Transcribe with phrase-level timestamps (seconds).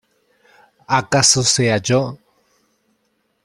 [0.99, 2.17] ¡acaso sea yo!...